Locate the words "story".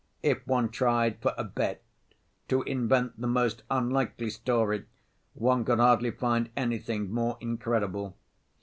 4.31-4.85